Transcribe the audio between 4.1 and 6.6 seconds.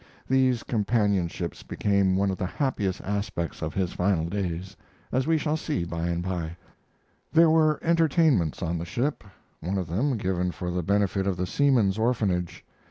days, as we shall see by and by.